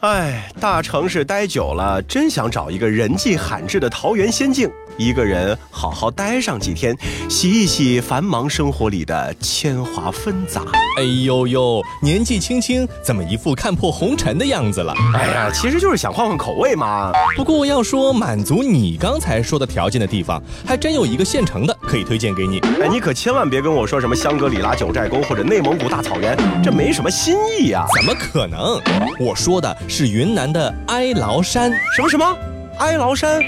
[0.00, 6.94] 哎，大城市待久了，真想找一个人迹罕至的桃源仙境，一个人好好待上几天，
[7.30, 10.62] 洗一洗繁忙生活里的铅华纷杂。
[10.98, 14.92] 哎呦呦，年纪轻轻，怎么一副看破红尘的样子了？
[15.14, 17.12] 哎呀，其实就是想换换口味嘛。
[17.36, 22.58] 不过要说满足你刚才说的条件的地方，还真有一个现成的可以推荐给你。
[22.82, 27.86] 哎，你可千万别跟我说什么香格里拉九寨沟或者内蒙古大草原，这没什么新意呀。
[27.94, 28.80] 怎么可能？
[29.20, 31.70] 我说的是云南的哀牢山。
[31.94, 32.36] 什么什么？
[32.78, 33.40] 哀牢山？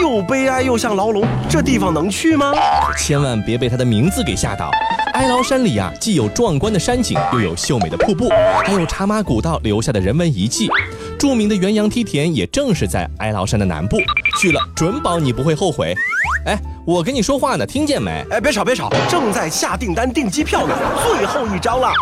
[0.00, 2.52] 又悲哀又像牢笼，这地方能去吗？
[2.98, 4.68] 千万别被它的名字给吓到。
[5.12, 8.28] 哀牢山里啊，既有壮观的山景，又有秀美的瀑布，
[8.64, 10.68] 还有茶马古道留下的人文遗迹。
[11.16, 13.96] 著名的元阳梯田也正是在哀牢山的南部，
[14.40, 15.94] 去了准保你不会后悔。
[16.46, 18.24] 哎，我跟你说话呢，听见没？
[18.30, 20.74] 哎，别吵别吵，正在下订单订机票呢，
[21.06, 21.92] 最后一张了。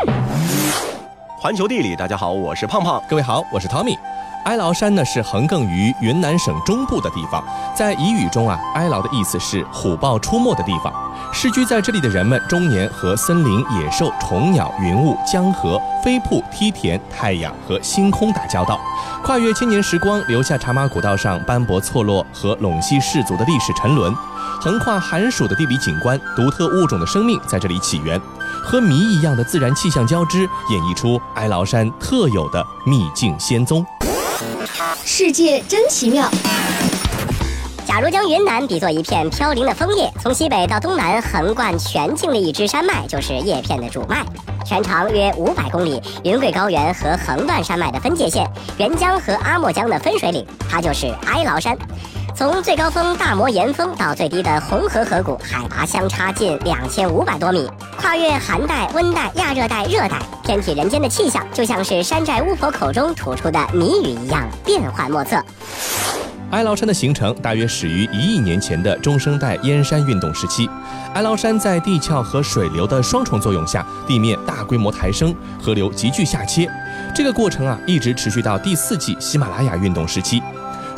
[1.39, 3.03] 环球地理，大家好，我是胖胖。
[3.11, 3.98] 各位好，我是 Tommy。
[4.45, 7.43] 哀牢山呢是横亘于云南省中部的地方，
[7.77, 10.93] 在彝语中啊，哀牢的意思是虎豹出没的地方。
[11.33, 18.81] 世居在这里的人们，终年和森林、野兽、虫鸟、云雾、江河、飞瀑、梯田、太阳和星空打交道，
[19.23, 24.12] 跨越千年时光，留下茶马古道上斑驳错落和陇西氏族的历史沉沦。
[24.61, 28.21] 横跨寒暑的地理景观，独特物种的生命在这里起源，
[28.65, 30.41] 和谜一样的自然气象交织，
[30.71, 33.84] 演绎出哀牢山特有的秘境仙踪。
[35.05, 36.28] 世界真奇妙。
[37.86, 44.25] 假如将云南比作一片飘零的枫叶，从西北到东南横贯全境的一支山脉，就是叶片的主脉，
[44.64, 46.00] 全长约五百公里。
[46.25, 51.77] 云贵高原和横断山脉的分界线，沅江和阿莫江的分水岭，它就是哀牢山。
[52.43, 65.41] 从最高峰大摩岩峰到最低的红河河谷，海拔相差近两千五百多米，跨越寒带、温带、亚热带、热带，天体人间的气象就像是山寨巫婆口中吐出的谜语一样，变幻莫测。
[66.50, 70.69] 哀牢山的形成大约始于一亿年前的中生代燕山运动时期。
[71.15, 76.69] 哀牢山在地壳和水流的双重作用下，地面大规模抬升，河流急剧下切。
[77.15, 80.43] 这个过程啊，一直持续到第四纪喜马拉雅运动时期。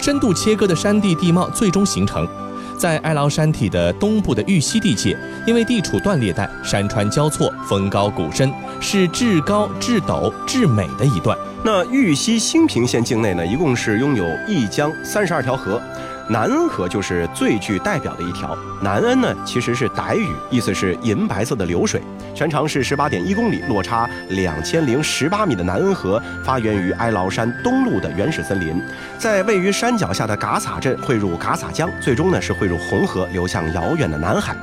[0.05, 2.29] 深度切割的山地地貌最终形成，
[2.77, 5.17] 在哀牢山体的东部的玉溪地界，
[5.47, 11.35] 因为地处断裂带，山川交错，峰高谷深，是至高至陡至美的一段。
[11.65, 15.81] 那玉溪新平县境内呢，一共是拥有一江三十二条河。
[16.29, 18.57] 南恩河就是最具代表的一条。
[18.81, 22.01] 南恩呢，其实是傣语，意思是银白色的流水，
[22.35, 28.81] 全长是十八点一公里，落差两千零十八米的南恩河发源于哀牢山东麓的原始森林，
[29.19, 34.57] 在位于山脚下的嘎洒镇汇入嘎洒江，最终呢是汇入红河，流向遥远的南海。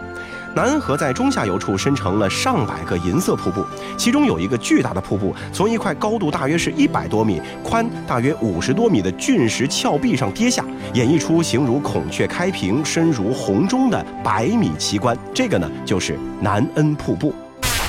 [0.54, 3.66] 南恩河在中下游处生成了上百个银色瀑布，
[3.98, 15.18] 其中有一个巨大的瀑布从一块高度大约是一百多米、宽大约五十多米的巨石峭壁上跌下，演绎出形如孔雀开屏、身如红钟的百米奇观。
[15.34, 17.34] 这个呢，就是南恩瀑布。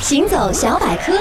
[0.01, 1.19] 行走小百科，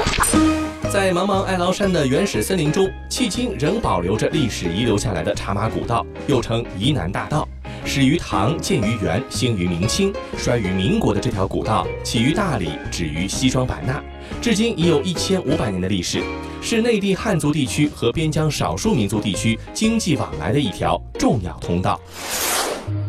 [0.92, 7.48] 在茫茫哀牢山的原始森林中，迄今仍保留着历史遗留下来的茶马古道，又称沂南大道。
[7.94, 14.02] 始于唐，建于元，兴于明清，衰于民国的这条古道，起于大理，止于西双版纳，
[14.42, 16.24] 至今已有一千五百年的历史，
[16.62, 22.00] 是内地汉族地区和边疆少数民族地区经济往来的一条重要通道。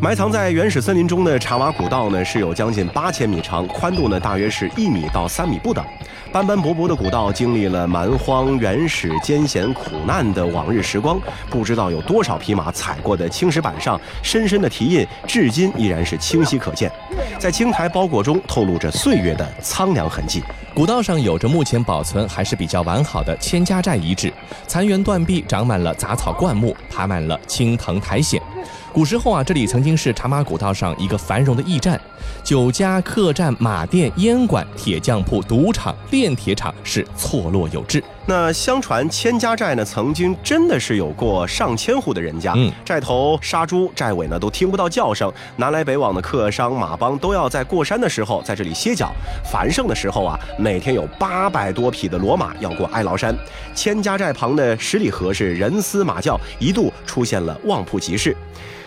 [0.01, 5.85] 埋藏在原始森林中的茶马古道呢，是有将近八千米长，宽度呢大约是一米到三米不等。
[6.33, 11.21] 斑斑驳驳的古道经历了蛮荒、原始、艰险、苦难的往日时光，
[11.51, 16.91] 不知道有多少匹马踩过的青石板上，深深的蹄印至今依然是清晰可见，
[17.39, 20.43] 在青苔包裹中透露着岁月的苍凉痕迹。
[20.75, 24.33] 古道上有着目前保存还是比较完好的千家寨遗址，
[24.67, 28.41] 残垣断壁，长满了杂草灌木，爬满了青藤苔藓。
[28.93, 32.01] 古时候啊，这里曾经是茶马古道上一个繁荣的驿站，
[32.43, 38.03] 酒家、客栈、马店、烟馆、铁匠铺、赌场、炼铁厂是错落有致。
[38.25, 42.53] 那相传千家寨呢，曾经真的是有过上千户的人家。
[42.57, 49.13] 嗯，寨头杀猪，寨尾呢都听不到叫声，南来北往的客商马帮都要在过山的时候在这里歇脚。
[49.51, 53.35] 繁盛的时候啊，每天有八百多匹的骡马要过哀牢山。
[53.75, 58.37] 千家寨旁的十里河是人嘶马叫，一度出现了旺铺集市。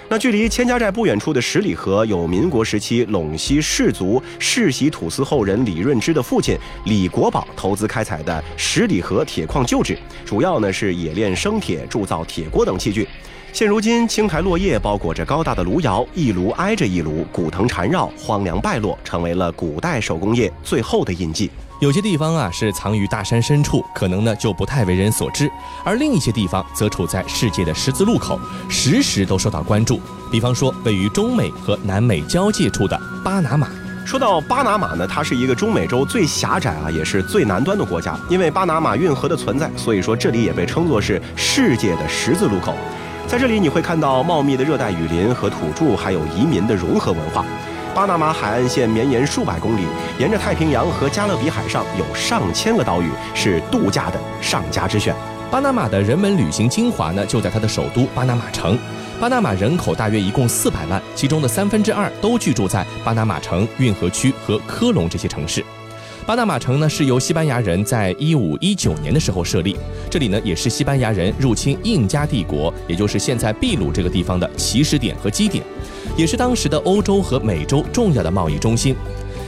[0.07, 6.56] 那距离千家寨不远处的十里河，有民国时期陇西氏族世袭土司后人李润之的父亲
[6.86, 13.07] 李国宝投资开采的十里河铁矿旧址，主要呢是冶炼生铁、铸造铁锅等器具。
[13.52, 21.50] 现如今，青苔落叶包裹着高大的炉窑，一炉挨着一炉，古藤缠绕，荒凉败落，成为了古代手工业最后的印记。
[21.80, 25.48] 有些地方啊是藏于大山深处，可能呢就不太为人所知；
[25.83, 28.39] 而另一些地方则处在世界的十字路口，
[28.69, 30.00] 时时都受到关注。
[30.31, 33.68] 比方说，位于中美和南美交界处的巴拿马。
[34.06, 38.18] 说到巴拿马呢，它是一个中美洲最狭窄啊，也是最南端的国家。
[38.30, 42.74] 因为巴拿马运河的存在，所以说这里也被称作是世界的十字路口。
[43.28, 47.44] 在这里，你会看到茂密的热带雨林和土著，还有移民的融合文化。
[47.95, 49.83] 巴拿马海岸线绵延数百公里，
[50.19, 55.15] 沿着太平洋和加勒比海上有上千个岛屿，是度假的上佳之选。
[55.50, 58.77] 巴拿马的人文旅行精华呢，就在它的首都巴拿马城。
[59.18, 65.63] 巴拿马人口大约一共四百万，其中的三分之二都居住在巴拿马城、运河区和科隆这些城市。
[66.25, 69.77] 巴拿马城呢是由西班牙人在一五一九年的时候设立，
[70.09, 75.63] 这里呢也是西班牙人入侵印加帝国，也就是现在秘鲁这个地方的起始点和基点，
[76.16, 78.96] 也是当时的欧洲和美洲重要的贸易中心。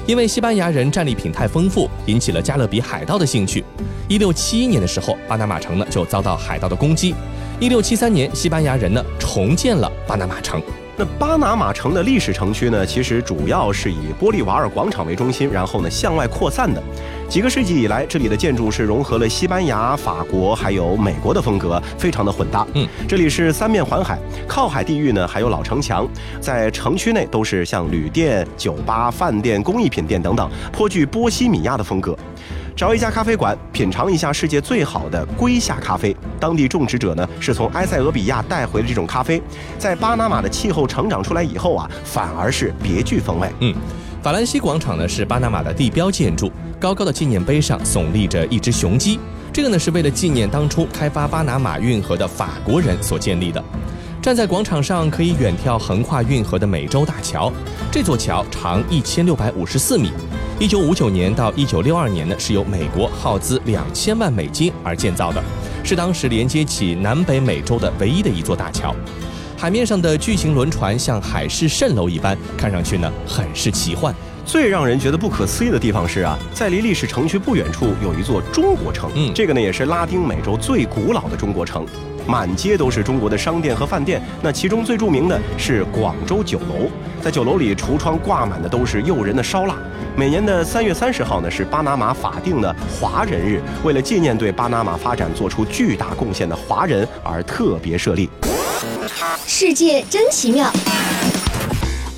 [0.05, 3.63] 因为西班牙人战利品太丰富，引起了加勒比海盗的兴趣。
[4.07, 7.13] 一六七一年的时候，巴拿马城呢就遭到海盗的攻击。
[7.59, 10.61] 一六七三年，西班牙人呢重建了巴拿马城。
[10.95, 16.81] 那巴拿马城的历史城区呢，其实主要是以玻利瓦尔广场为中心，然后呢向外扩散的。
[17.29, 22.65] 几个世纪以来，这里的建筑是融合了西班牙、法国还有美国的风格，非常的混搭。
[22.73, 26.07] 嗯，这里是三面环海，靠海地域呢还有老城墙，
[26.39, 32.17] 在城区内都是像旅店、酒吧、饭店、工艺品店等等，颇具波西米亚的风格。
[32.77, 36.15] 找一家咖啡馆，品尝一下世界最好的龟下咖啡。
[36.39, 39.41] 当地种植者呢是从埃塞俄比亚带回的这种咖啡，
[39.77, 43.49] 在巴拿马的气候成长出来以后啊，反而是别具风味。
[43.59, 43.75] 嗯，
[44.27, 49.17] 法兰西广场呢是巴拿马的地标建筑，高高的纪念碑上耸立着一只雄鸡，
[49.53, 53.63] 这个呢是为了纪念当初开发巴拿马运河的法国人所建立的。
[54.21, 57.49] 站在广场上可以远眺横跨运河的美洲大桥，
[57.89, 60.11] 这座桥长一千六百五十四米。
[60.59, 65.41] 一九五九年到一九六二年呢，是由美国耗资两千万美金而建造的，
[65.85, 68.93] 是当时连接起南北美洲的唯一的一座大桥。
[69.59, 74.13] 海面上的巨型轮船像海市蜃楼一般，看上去呢很是奇幻。
[74.45, 81.83] 最让人觉得不可思议的地方是啊，在离历史城区不远处有一座中国城，嗯，这个呢也是拉丁美洲最古老的中国城。
[82.27, 86.87] 满街都是中国的商店和饭店，那其中最著名的是广州酒楼。
[87.19, 89.75] 在酒楼里，橱窗挂满的都是诱人的烧腊。
[90.15, 98.29] 每年的三月三十号呢，是巴拿马法定的华人日，为了纪念对巴拿马发展做出巨大贡献的华人而特别设立。
[99.45, 100.71] 世界真奇妙。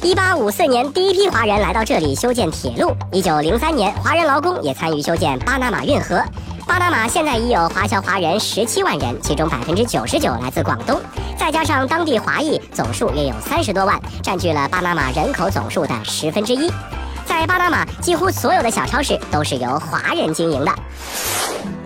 [0.02, 2.96] 一八五四年，第一批华人来到这里修建铁路。
[3.12, 6.24] 一九零三年，华人劳工也参与修建巴拿马运河。
[6.66, 11.00] 巴拿马现在已有华侨华人十七万人，其中百分之九十九来自广东，
[11.38, 16.72] 再加上当地华裔，总数约有三十多万，占据了巴拿马人口总数的十分之一。
[17.26, 20.72] 在巴拿马，几乎所有的小超市都是由华人经营的。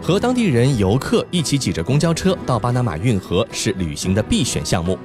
[0.04, 5.00] 和当地人、游客一起挤着公交车到巴拿马运河是旅行的必选项目。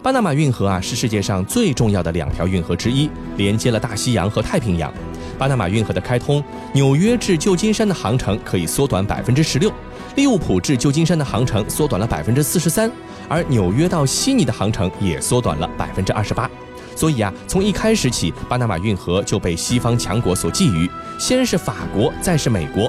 [0.00, 4.94] 巴拿马运河啊，是世界上最重要的两条运河之一，连接了大西洋和太平洋。
[5.36, 6.40] 巴拿马运河的开通，
[6.72, 9.72] 纽约至旧金山的航程可以缩短百分之十六，
[10.14, 12.88] 利物浦至旧金山的航程缩短了百分之四十三，
[13.28, 16.48] 而纽约到悉尼的航程也缩短了百分之二十八。
[16.94, 22.88] 所以啊，从一开始起，巴拿马运河就被西方强国所觊觎，先是法国，再是美国。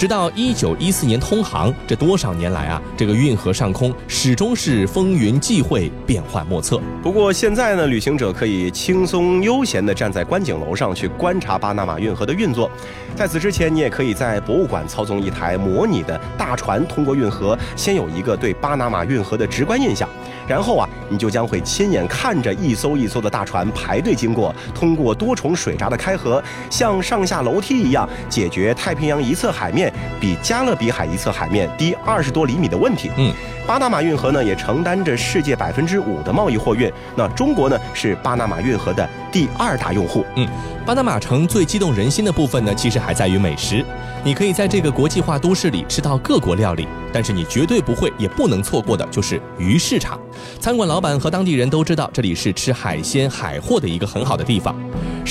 [0.00, 6.80] 直到一九一四年通航，这多少年来啊，这个运河上空始终是风云际会，变幻莫测。
[7.02, 12.70] 不过现在呢，旅行者可以轻松悠闲地站在观景楼上去观察巴拿马运河的运作。
[13.14, 20.08] 在此之前，你也可以在博物馆操纵一台模拟的大船通过运河，先有一个对巴拿马运河的直观印象。
[20.48, 29.89] 然后啊，你就将会亲眼看着一艘一艘的大船排队经过，通过多重水闸的开合，像上下楼梯一样解决太平洋一侧海面
[30.20, 33.10] 比加勒比海一侧海面低二十多厘米的问题。
[33.16, 33.32] 嗯，
[33.66, 36.90] 巴拿马运河呢也承担着世界百分之五的贸易货运。
[37.16, 40.24] 那中国呢是巴拿马运河的第二大用户。
[40.36, 40.48] 嗯，
[40.84, 43.84] 巴拿马城最激动人心的部分呢，其实还在于美食。
[44.22, 50.20] 你可以在这个国际化都市里吃到各国料理，但是你绝对不会也不能错过的就是鱼市场。
[50.58, 54.74] 餐馆老板和当地人都知道，这里是吃海鲜海货的一个很好的地方。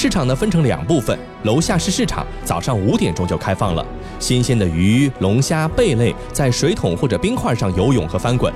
[0.02, 3.86] 市场呢分成两部分，楼下是市场，早上五点钟就开放了，
[4.18, 8.54] 新鲜的鱼、龙虾、贝类在水桶或者冰块上游泳和翻滚。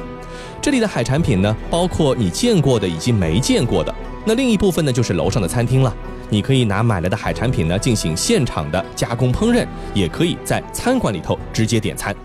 [0.62, 3.94] 这里的海产品呢，包括你见过的以及没见过的。
[4.24, 5.94] 那另一部分呢，就是楼上的餐厅了。
[6.30, 12.16] 你可以拿买来的海产品呢进行现场的加工烹饪，也可以在餐馆里头直接点餐。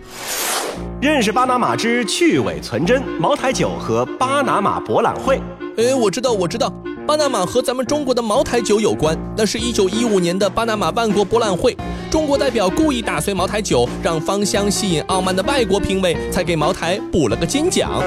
[1.01, 5.41] 认识巴拿马之去伪存真，茅台酒和巴拿马博览会。
[5.77, 6.73] 哎，我知道，我知道，
[7.09, 9.17] 巴拿马和咱们中国的茅台酒有关。
[9.35, 11.75] 那是一九一五年的巴拿马万国博览会，
[12.11, 18.03] 中国代表故意打碎茅台酒，让芳香吸引傲慢的外国评委，才给茅台补了个金奖。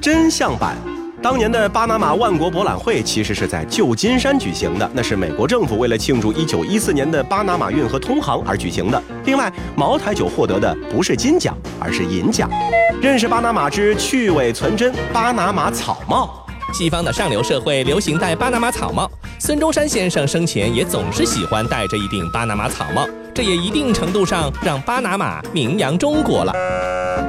[0.00, 0.78] 真相版。
[1.22, 9.00] 当年的巴拿马万国博览会其实是在旧金山举行的，那是美国政府为了庆祝1914年的巴拿马运河通航而举行的。
[9.26, 12.48] 另外，茅台酒获得的不是金奖，而是银奖。
[13.02, 16.41] 认识巴拿马之去伪存真，巴拿马草帽。
[16.72, 26.52] 西方的上流社会流行戴巴拿马草帽，孙中山先生生前也总是喜欢戴着一顶巴拿马草帽，这也一定程度上让巴拿马名扬中国了。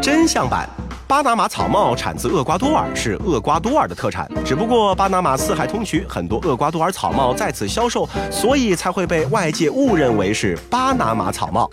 [0.02, 0.68] 真相版。
[1.06, 4.28] 巴拿马草帽产自厄瓜多尔，是厄瓜多尔的特产。
[4.44, 11.70] 只不过巴拿马四海通衢，很多厄瓜多尔草帽在此销售，所以才会被外界误认为是巴拿马草帽。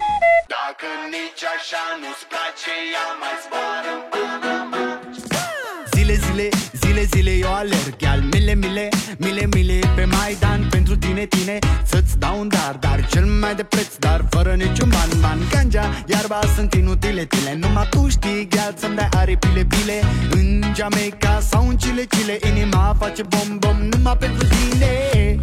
[6.90, 7.94] Zile, zile eu alerg.
[7.98, 10.66] Iar mile, mile, mile, mile pe Maidan.
[10.70, 14.88] Pentru tine, tine să-ți dau un dar Dar cel mai de preț, dar fără niciun
[14.88, 20.00] ban Ban, ganja, iarba sunt inutile, tile Numai tu știi, gheal să-mi dai aripile, bile
[20.30, 23.76] În Jamaica sau în Chile, Chile Inima face bom, bom.
[23.90, 25.38] Numai pentru tine.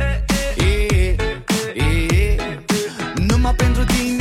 [3.28, 4.17] Numai pentru tine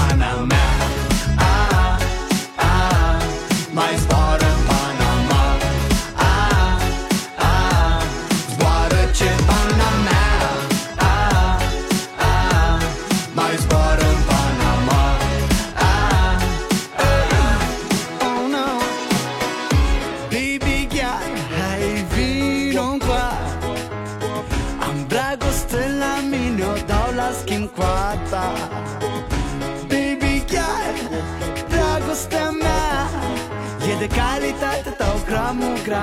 [0.00, 0.57] I'm a man.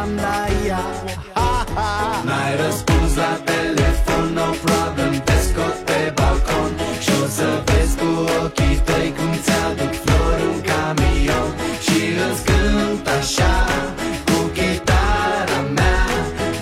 [0.06, 0.86] Gramul gram la ea
[2.24, 6.72] N-ai răspuns la telefon, no problem Te scot pe balcon.
[7.00, 8.10] Și o să vezi cu
[8.44, 11.50] ochii tăi Cum ți-aduc flori un camion.
[11.86, 13.54] Și îți cânt așa
[14.26, 16.06] Cu chitara mea.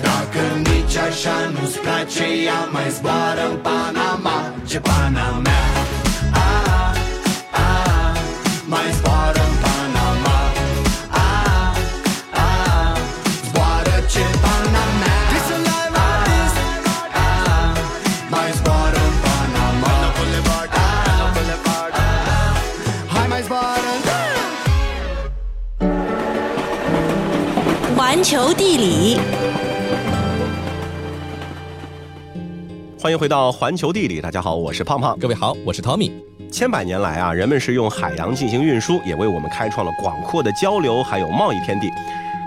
[0.01, 4.53] Dacă nici așa nu-ți place Ea mai zboară în Panama.
[4.67, 5.41] Ce pana
[33.13, 35.15] 迎回到环球地理，大家好，我是胖胖。
[35.19, 36.11] 各位好，我是 Tommy。
[36.51, 41.91] 千百年来啊，人们是用海洋进行运输，也为我们开创了广阔的交流还有贸易天地。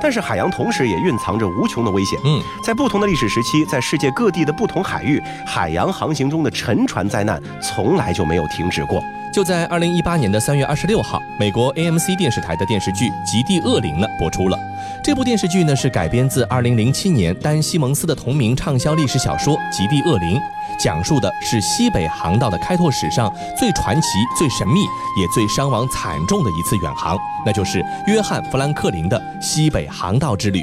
[0.00, 2.18] 但是海洋同时也蕴藏着无穷的危险。
[2.24, 9.00] 嗯，在不同的历史时期，在世界各地的不同海域，海洋航行中的沉船灾难从来就没有停止过。
[9.36, 14.58] 就在二零一八年的三月二十六号，美国 AMC 电视台的电视剧《极地恶灵》呢播出了。
[15.04, 20.38] 这部电视剧呢是改编自二零零七年丹·西蒙斯的同名畅销历史小说《极地恶灵》，
[20.82, 24.80] 讲述的是西北航道的开拓史上最传奇、最神秘，
[25.20, 27.14] 也最伤亡惨重的一次远航，
[27.44, 30.62] 那就是约翰·富兰克林的西北航道之旅。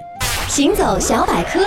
[0.50, 1.60] 行走小百科，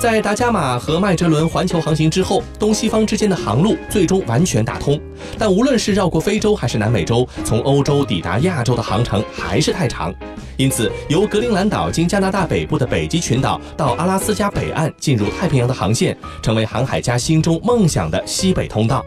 [0.00, 4.98] 在达伽马和麦哲伦环球航行之后，东西方之间的航路最终完全打通。
[5.38, 10.10] 但无论是绕过非洲还是南美洲，从欧洲抵达亚洲的航程还是太长。
[10.56, 19.04] 因此，由格陵兰岛经加拿大北部的北极群岛到阿拉斯加北岸进入太平洋的航线，成为航海家心中梦想的西北通道。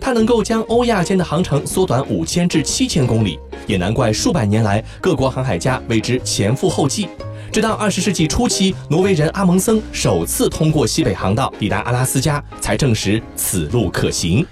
[0.00, 7.06] 它能够将欧亚间的航程缩短五千至七千公里，也难怪数百年来各国航海家为之前赴后继。
[7.52, 14.44] 直到二十世纪初期，挪威人阿蒙森首次通过西北航道抵达阿拉斯加，才证实此路可行。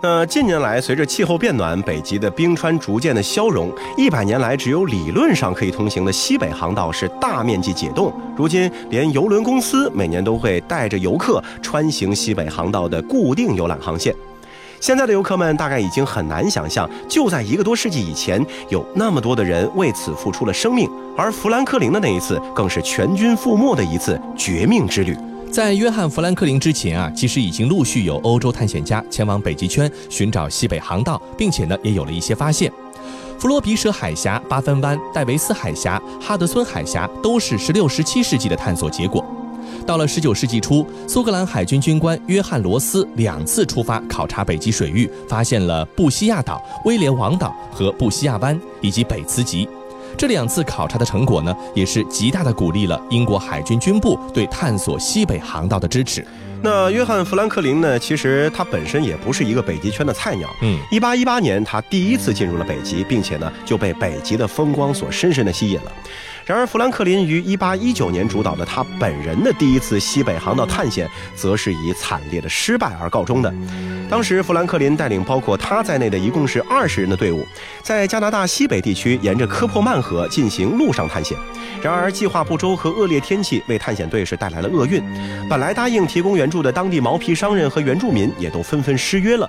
[0.00, 8.12] 那近年来，随着气候变暖，北极的冰川逐渐的消融，一百年来只有理论上可以通行的西北航道是大面积解冻。
[8.36, 14.14] 如今，连邮轮公司每年都会带着游客穿行西北航道的固定游览航线。
[14.80, 20.88] 现在的游客们大概已经很难想象，就在一个多世纪以前，有那么多的人为此付出了生命。
[21.16, 25.16] 而富兰克林的那一次，更是全军覆没的一次绝命之旅。
[25.50, 32.70] 在约翰·富兰克林之前啊，其实已经陆续有欧洲探险家前往北极圈寻找西北航道，并且呢，也有了一些发现。
[33.38, 39.24] 弗罗比舍海峡、八分湾、戴维斯海峡、哈德森海峡都是十六、十七世纪的探索结果。
[39.88, 49.66] 到了十九世纪初，苏格兰海军军官约翰·罗斯两次出发考察北极水域，发现了布西亚岛、威廉王岛和布西亚湾以及北磁极。
[50.14, 56.22] 这两次考察的成果呢，也是极大的鼓励了英国海军军部对探索西北航道的支持。
[56.60, 57.98] 那约翰·富兰克林呢？
[57.98, 60.50] 其实他本身也不是一个北极圈的菜鸟。
[60.60, 65.92] 嗯，一八一八年他第一次进入了北极，并且呢就被北极的风光所深深的吸引了。
[66.48, 73.52] 然而，富兰克林于一八一九年主导的他本人的第一次西北航道探险，则是以惨烈的失败而告终的。
[74.08, 77.46] 当时，富兰克林带领包括他在内的一共是二十人的队伍，
[77.82, 81.36] 在加拿大西北地区沿着科珀曼河进行陆上探险。
[81.82, 85.02] 然而，计划不周和恶劣天气为探险队是带来了厄运。
[85.50, 89.48] 本来答应提供援助的当地毛皮商人和原住民也都纷纷失约了。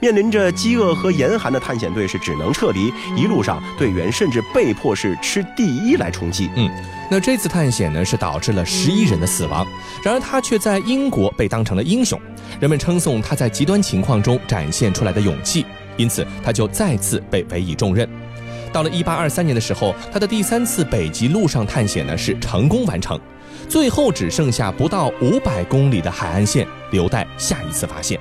[0.00, 6.39] 面临着饥饿和严寒的探险队是只能撤离，一路上队员甚至被迫是吃第一来充饥。
[6.54, 6.70] 嗯，
[7.10, 9.66] 那这次探险呢是导致了十一人的死亡，
[10.04, 12.20] 然而他却在英国被当成了英雄，
[12.60, 15.66] 人们称颂他在极端情况中展现出来的勇气，
[15.96, 18.08] 因此他就再次被委以重任。
[18.72, 23.18] 到了一八二三年的时候，他的第三次北极陆上探险呢是成功完成，
[23.68, 28.20] 最后只剩下不到五百公里的海岸线，留待下一次发现。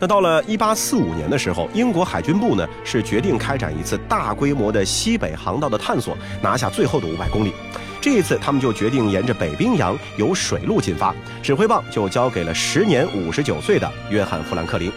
[0.00, 7.52] 那到了一八四五年的时候，英国海军部呢是决定开展一次大规模的西北航道的探索，拿下最后的五百公里。
[8.00, 14.90] 这一次，他们就决定沿着北冰洋由水路进发，指挥棒就交给了时年五十九岁的约翰·富兰克林。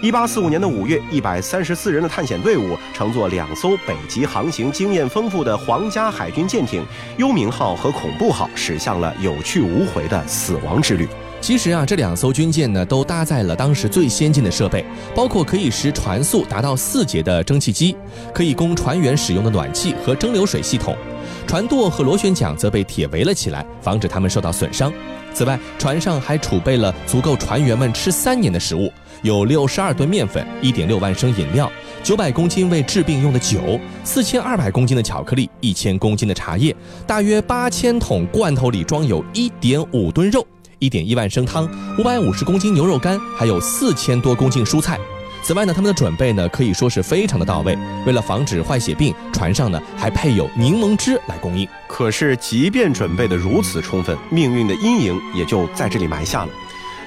[0.00, 6.84] 一八四五年的五月，一百三十四人的探险队伍乘坐两艘北极航行经验丰富的皇家海军舰艇
[7.16, 11.08] “幽冥号”和“恐怖号”，驶向了有去无回的死亡之旅。
[11.42, 17.96] 其实啊，这两艘军舰呢，都搭载了当时最先进的设备，包括可以使船速达到四节的蒸汽机，
[18.32, 20.96] 可以供船员使用的暖气和蒸馏水系统。
[21.44, 24.92] 船舵和螺旋桨则被铁围了起来，防止它们受到损伤。
[25.34, 28.88] 此外，船上还储备了足够船员们吃三年的食物，
[29.22, 31.68] 有六十二吨面粉、一点六万升饮料、
[32.04, 36.74] 九百公斤为治病用的酒、四千二百公斤的巧克力、一千公斤的茶叶，
[37.04, 40.46] 大约八千桶罐头里装有一点五吨肉。
[40.82, 44.98] 一点一万升汤，五百五十公斤牛肉干，还有四千多公斤蔬菜。
[45.40, 47.78] 此外呢，他们的准备呢可以说是非常的到位。
[48.04, 51.68] 为了防止坏血病，船上呢还配有柠檬汁来供应。
[51.86, 56.50] 可是，即便准备的如此充分，命运的阴影也就在这里埋下了。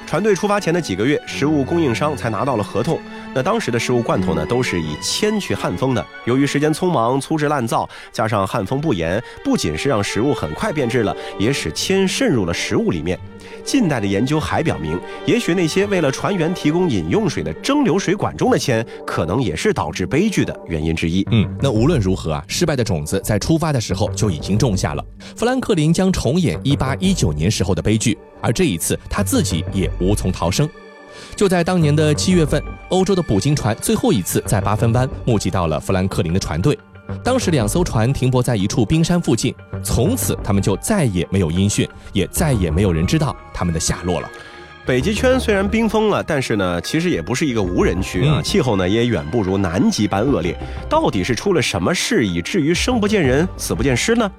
[0.08, 2.98] 船队出发前的几个月，食物供应商才拿到了合同。
[3.34, 6.06] 那当时的食物罐头呢，都是以铅去焊封的。
[6.24, 13.20] 由于时间匆忙、粗制滥造，加上焊封不严，不仅是让食物很快变质了，也使铅渗入了食物里面。
[13.64, 21.26] 近代的研究还表明，也许那些为了船员提供饮用水的蒸馏水管中的铅，可能也是导致悲剧的原因之一。
[21.32, 25.06] 嗯，那无论如何啊，失败的种子在出发的时候就已经种下了。
[25.36, 30.70] 富兰克林将重演1819年时候的悲剧，而这一次他自己也无从逃生。
[31.36, 36.78] 就在当年的七月份，欧洲的捕鲸船最后一次在八分湾目击到了富兰克林的船队。
[37.24, 44.30] 当时两艘船停泊在一处冰山附近，从此他们就再也没有音讯，也再也没有人知道他们的下落了。
[44.86, 50.56] 北极圈虽然冰封了，但是呢，其实也不是一个无人区啊，气候呢也远不如南极般恶劣。
[50.88, 54.32] 到底是出了什么事，以至于生不见人，死不见尸呢？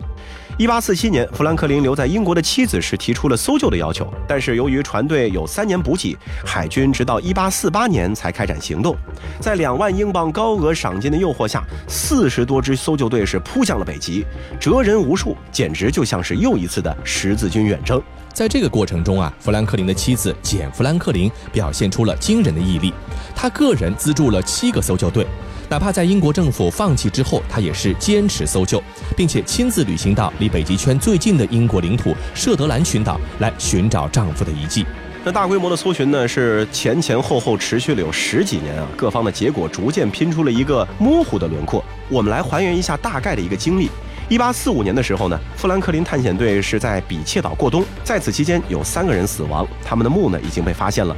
[0.59, 6.17] 一八四七年，富兰克林留在英国的妻子是提出了搜救的要求，但是由于船队有三年补给，
[6.47, 8.97] 海军直到一八四八年才开展行动。
[9.39, 14.25] 在两万英镑高额赏金的诱惑下，四十多支搜救队是扑向了北极，
[14.59, 18.03] 哲人无数，简直就像是又一次的十字军远征。
[18.33, 22.95] 在这个过程中啊，富兰克林的妻子简·富兰克林表现出了惊人的毅力，
[23.35, 25.27] 他个人资助了七个搜救队。
[25.69, 28.81] 哪怕在英国政府放弃之后，她也是坚持搜救，
[29.17, 34.87] 并且亲自旅行到离北极圈最近的英国领土舍德兰群岛来寻找丈夫的遗迹。
[35.25, 41.85] 那大规模的搜寻呢，是前前后后持续了有十几年啊，各方的结果逐渐拼出了一个模糊的轮廓。
[42.09, 43.91] 我们来还原一下大概的一个经历。
[44.29, 51.17] 一八四五年的时候呢，富兰克林探险队是在比切岛过冬，在此期间有三个人死亡，他们的墓呢已经被发现了。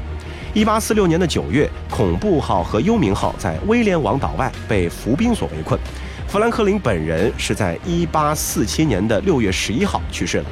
[0.55, 5.79] 一八四六年的九月，恐怖号和幽冥号在威廉王岛外被浮冰所围困。
[6.27, 10.45] 富兰克林本人是在一八四七年的六月十一号去世了。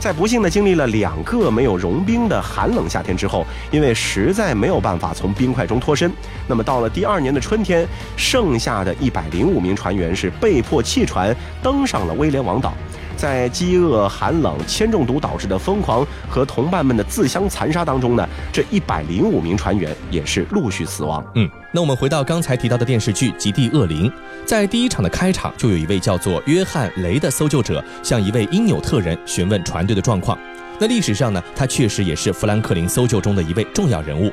[0.00, 6.10] 在不幸的经历了两个没有融冰的寒冷夏天之后，因为实在没有办法从冰块中脱身，
[6.46, 12.72] 那么到了第二年的春天，剩下的一百零五名船员是被迫弃船登上了威廉王岛。
[13.16, 21.24] 在饥饿、寒冷、铅中毒导致的疯狂和同伴们的自相残杀当中呢，这一百零五名船员也是陆续死亡。
[21.34, 24.08] 嗯，那我们回到刚才提到的电视剧《极地恶灵》，
[24.44, 30.38] 在第一场的开场就有一位叫做约翰·雷的搜救者向一位因纽特人询问船队的状况。
[30.78, 34.32] 那历史上呢，他确实也是富兰克林搜救中的一位重要人物。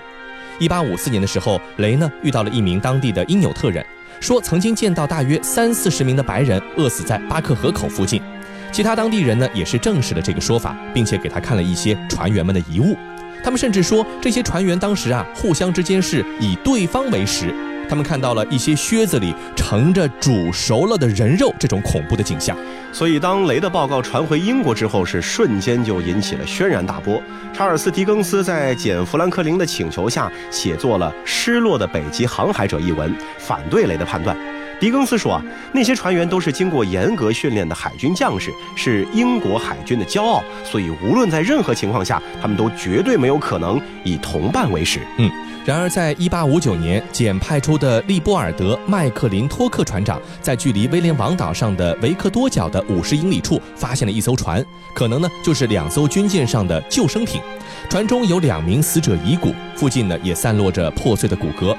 [0.59, 3.85] 一八五四年的时候，雷呢遇到了一名当地的因纽特人，
[4.19, 8.21] 说曾经见到大约三四十名的白人饿死在巴克河口附近。
[8.71, 12.97] 其他当地人呢也是证实了这个说法，并且给他看了一些船员们的遗物。
[13.43, 17.53] 他们甚至说，这些船员当时啊互相之间是以对方为食。
[17.89, 22.55] 他们看到了一些靴子里盛着煮熟了的人肉，这种恐怖的景象。
[22.93, 27.21] 所以，当雷的报告传回英国之后，是瞬间就引起了轩然大波。
[27.53, 34.37] 查尔斯·狄更斯在简·弗兰克林的请求下，写作了《失落的北极航海者》一文，反对雷的判断。
[34.81, 45.01] 狄更斯说啊，那些船员都是经过严格训练的海军将士，是英国海军的骄傲，所以无论在任何情况下，他们都绝对没有可能以同伴为食。
[45.19, 45.29] 嗯，
[45.63, 54.65] 然而在1859年，简派出的利波尔德·麦克林托克船长在距离威廉王岛上的维克多角的五十英里处发现了一艘船，
[54.95, 57.39] 可能呢就是两艘军舰上的救生艇，
[57.87, 61.77] 船中有两名死者遗骨，附近呢也散落着破碎的骨骼。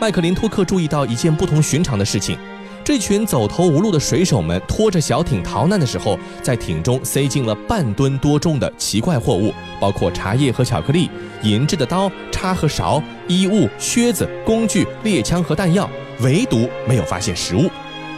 [0.00, 2.38] 麦克林托克注意到一件不同寻常的事情：
[2.84, 11.10] 这群走投无路的水手们拖着小艇逃难的时候，在艇中塞进了半吨多重的奇怪货物，包括茶叶和巧克力、
[11.42, 17.68] 银制的刀、叉和勺、衣物、靴子、工具、猎枪和弹药，唯独没有发现食物。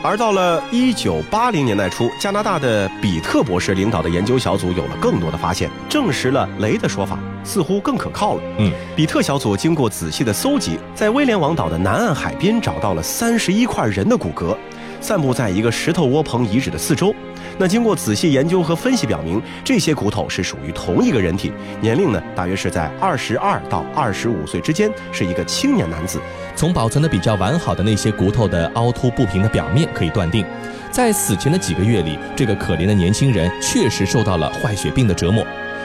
[0.02, 8.42] 而到了一九八零年代初，加拿大的比特博士领导的研究小组有了更多的发现，证实了雷的说法似乎更可靠了。
[8.56, 14.56] 嗯，比特小组经过仔细的搜集，在威廉王岛的南岸海边找到了三十一块人的骨骼，
[15.00, 17.14] 散布在一个石头窝棚遗址的四周。
[17.58, 26.20] 那经过仔细研究和分析，表明这些骨头是属于同一个人体，年龄呢大约是在二十二到二十五岁之间，是一个青年男子。
[26.56, 30.44] 从保存的比较完好的那些骨头的凹凸不平的表面可以断定，
[30.90, 35.44] 在死前的几个月里，这个可怜的年轻人确实受到了坏血病的折磨。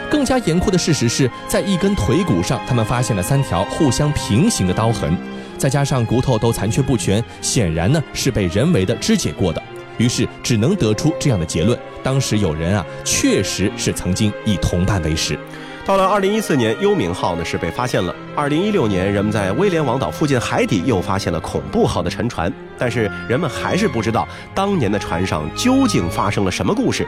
[0.09, 5.17] 更加严酷的事实是在一根腿骨上，他们发现了三条互相平行的刀痕，
[5.65, 9.59] 再加上骨头都残缺不全，显然呢是被人为的肢解过的。
[9.97, 15.35] 于是只能得出这样的结论：当时有人啊，确实是曾经以同伴为食。
[15.83, 18.15] 到了二零一四年，幽冥号呢是被发现了。
[18.35, 27.07] 二零一六年，人们在威廉王岛附近海底又发现了恐怖号的沉船，但是人们还是不知道当年的船上究竟发生了什么故事。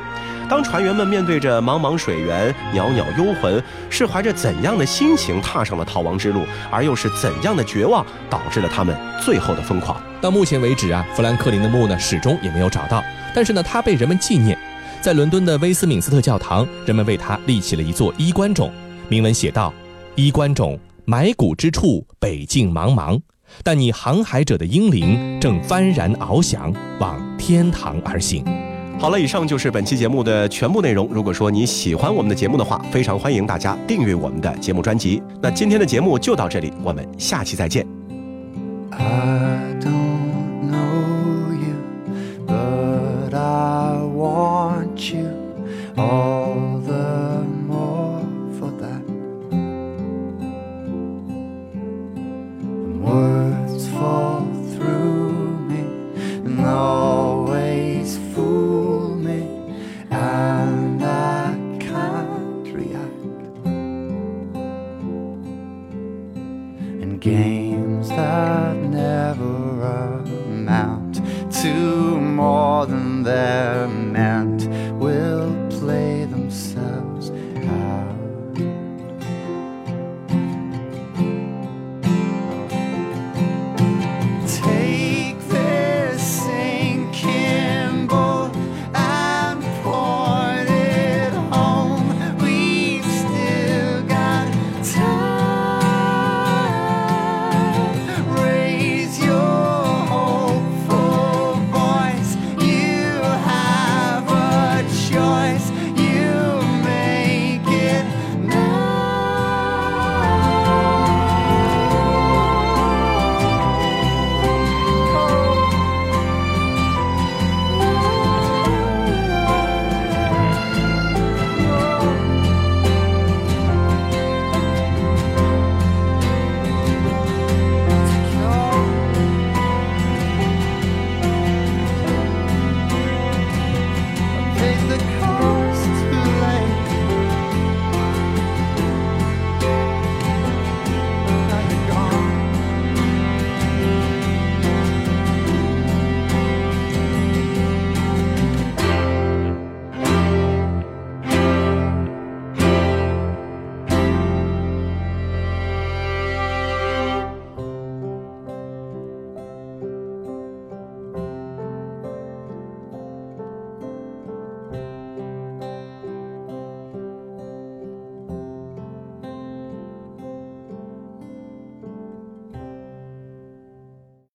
[0.50, 10.02] 当船员们面对着茫茫水源、袅袅幽魂，是怀着怎样的心情踏上了逃亡之路，而又是怎样的绝望导致了他们最后的疯狂？
[10.22, 13.04] 到目前为止啊，富兰克林的墓呢始终也没有找到，
[13.36, 14.58] 但是呢，他被人们纪念。
[15.02, 18.72] 在伦敦的威斯敏斯特教堂，人们为他立起了一座衣冠冢，
[19.10, 19.74] 铭文写道
[20.16, 20.78] ：“衣冠冢，
[21.10, 23.18] 埋骨之处，北境茫茫，
[23.64, 28.44] 但你航海者的英灵正幡然翱翔，往天堂而行。”
[29.00, 31.08] 好了，以上就是本期节目的全部内容。
[31.10, 35.24] 如果说你喜欢我们的节目的话，非常欢迎大家订阅我们的节目专辑。
[35.42, 37.88] 那今天的节目就到这里，我们下期再见。
[38.92, 39.47] all